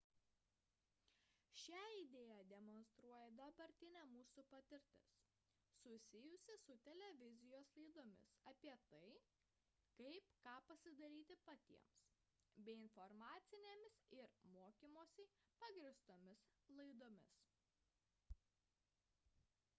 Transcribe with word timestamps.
šią 1.63 1.79
idėją 1.95 2.35
demonstruoja 2.51 3.25
dabartinė 3.39 4.05
mūsų 4.13 4.43
patirtis 4.53 5.09
susijusi 5.81 6.55
su 6.63 6.77
televizijos 6.87 7.69
laidomis 7.79 8.23
apie 8.53 8.71
tai 8.93 9.01
kaip 9.99 10.31
ką 10.47 10.55
pasidaryti 10.71 11.37
patiems 11.51 12.01
bei 12.69 12.79
informacinėmis 12.87 13.99
ir 14.21 14.33
mokymusi 14.57 15.27
pagrįstomis 15.65 16.41
laidomis 16.81 17.37